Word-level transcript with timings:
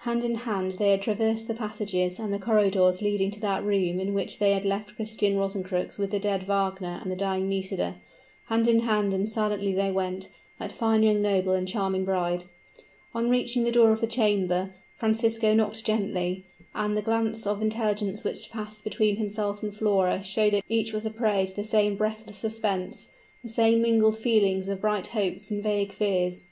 Hand 0.00 0.22
in 0.22 0.34
hand 0.34 0.72
they 0.72 0.90
had 0.90 1.00
traversed 1.00 1.48
the 1.48 1.54
passages 1.54 2.18
and 2.18 2.30
the 2.30 2.38
corridors 2.38 3.00
leading 3.00 3.30
to 3.30 3.40
that 3.40 3.64
room 3.64 3.98
in 3.98 4.12
which 4.12 4.38
they 4.38 4.52
had 4.52 4.66
left 4.66 4.96
Christian 4.96 5.38
Rosencrux 5.38 5.96
with 5.96 6.10
the 6.10 6.18
dead 6.18 6.42
Wagner 6.42 6.98
and 7.00 7.10
the 7.10 7.16
dying 7.16 7.48
Nisida; 7.48 7.94
hand 8.48 8.68
in 8.68 8.80
hand 8.80 9.14
and 9.14 9.30
silently 9.30 9.72
they 9.72 9.90
went 9.90 10.28
that 10.58 10.72
fine 10.72 11.02
young 11.02 11.22
noble 11.22 11.54
and 11.54 11.66
charming 11.66 12.04
bride! 12.04 12.44
On 13.14 13.30
reaching 13.30 13.64
the 13.64 13.72
door 13.72 13.90
of 13.90 14.02
the 14.02 14.06
chamber, 14.06 14.74
Francisco 14.98 15.54
knocked 15.54 15.86
gently; 15.86 16.44
and 16.74 16.94
the 16.94 17.00
glance 17.00 17.46
of 17.46 17.62
intelligence 17.62 18.22
which 18.22 18.50
passed 18.50 18.84
between 18.84 19.16
himself 19.16 19.62
and 19.62 19.74
Flora 19.74 20.22
showed 20.22 20.52
that 20.52 20.64
each 20.68 20.92
was 20.92 21.06
a 21.06 21.10
prey 21.10 21.46
to 21.46 21.56
the 21.56 21.64
same 21.64 21.96
breathless 21.96 22.36
suspense; 22.36 23.08
the 23.42 23.48
same 23.48 23.80
mingled 23.80 24.18
feelings 24.18 24.68
of 24.68 24.82
bright 24.82 25.06
hopes 25.06 25.50
and 25.50 25.62
vague 25.64 25.94
fears. 25.94 26.44